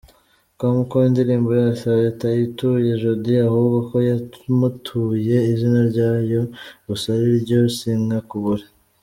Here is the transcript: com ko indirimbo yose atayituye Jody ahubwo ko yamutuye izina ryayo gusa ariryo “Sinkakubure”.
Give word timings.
com 0.57 0.75
ko 0.89 0.97
indirimbo 1.07 1.49
yose 1.61 1.83
atayituye 2.11 2.89
Jody 3.01 3.33
ahubwo 3.49 3.77
ko 3.89 3.95
yamutuye 4.09 5.35
izina 5.51 5.79
ryayo 5.91 6.41
gusa 6.87 7.07
ariryo 7.17 7.59
“Sinkakubure”. 7.77 8.65